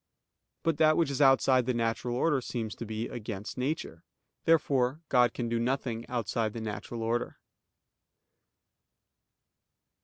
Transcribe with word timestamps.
But 0.63 0.77
that 0.79 0.97
which 0.97 1.11
is 1.11 1.21
outside 1.21 1.67
the 1.67 1.75
natural 1.75 2.15
order 2.15 2.41
seems 2.41 2.73
to 2.73 2.87
be 2.87 3.07
against 3.07 3.55
nature. 3.55 4.03
Therefore 4.45 5.01
God 5.09 5.31
can 5.31 5.47
do 5.47 5.59
nothing 5.59 6.07
outside 6.09 6.53
the 6.53 6.59
natural 6.59 7.03
order. 7.03 7.37